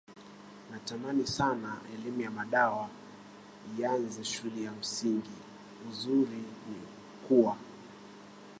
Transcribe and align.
Natamani 0.71 1.27
sana 1.27 1.81
elimu 1.93 2.21
ya 2.21 2.31
madawa 2.31 2.89
ianze 3.79 4.23
shule 4.23 4.61
ya 4.63 4.71
msingiUzuri 4.71 6.37
ni 6.69 6.79
kuwa 7.27 7.57